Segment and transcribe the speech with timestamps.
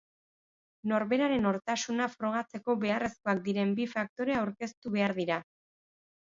[0.91, 5.39] Norberaren nortasuna frogatzeko beharrezkoak diren bi faktore aurkeztu behar dira.